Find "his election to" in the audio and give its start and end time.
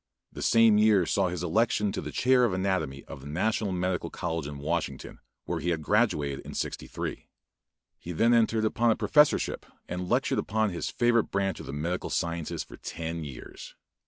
1.29-2.01